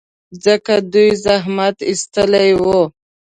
ځکه 0.43 0.73
دوی 0.91 1.09
زحمت 1.25 1.77
ایستلی 1.89 2.51
و. 2.63 2.65